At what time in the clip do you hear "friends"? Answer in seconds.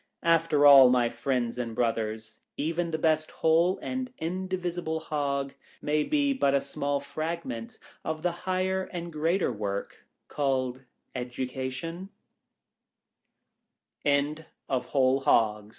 1.09-1.59